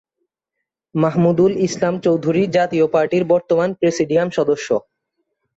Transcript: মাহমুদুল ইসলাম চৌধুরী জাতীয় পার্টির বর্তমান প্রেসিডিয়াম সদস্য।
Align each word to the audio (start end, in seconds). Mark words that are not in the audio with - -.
মাহমুদুল 0.95 1.53
ইসলাম 1.67 1.95
চৌধুরী 2.05 2.43
জাতীয় 2.55 2.85
পার্টির 2.93 3.23
বর্তমান 3.33 3.69
প্রেসিডিয়াম 3.79 4.27
সদস্য। 4.37 4.67